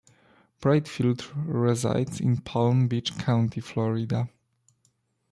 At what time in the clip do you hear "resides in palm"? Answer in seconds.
1.45-2.87